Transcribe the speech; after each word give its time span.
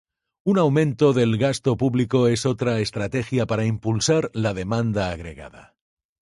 Un 0.51 0.55
aumento 0.57 1.13
del 1.13 1.37
gasto 1.37 1.77
público 1.77 2.27
es 2.27 2.47
otra 2.47 2.79
estrategia 2.79 3.45
para 3.45 3.65
impulsar 3.65 4.31
la 4.33 4.55
demanda 4.55 5.11
agregada. 5.11 5.75